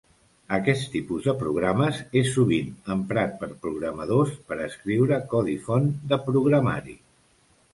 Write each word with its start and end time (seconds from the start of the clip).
Aquest 0.55 0.85
tipus 0.93 1.25
de 1.27 1.33
programes 1.41 1.99
és 2.21 2.31
sovint 2.37 2.71
emprat 2.95 3.37
per 3.43 3.51
programadors 3.67 4.33
per 4.49 4.59
escriure 4.69 5.21
codi 5.35 5.59
font 5.69 5.87
de 6.15 6.21
programari. 6.33 6.99